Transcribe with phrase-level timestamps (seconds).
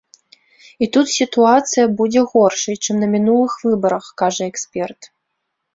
[0.85, 5.01] І тут сітуацыя будзе горшай, чым на мінулых выбарах, кажа эксперт.